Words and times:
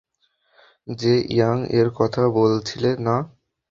যে 0.87 1.13
ইয়াং 1.29 1.57
এর 1.71 1.87
কথা 1.99 2.23
বলেছিলে 2.37 2.89
না? 2.99 3.15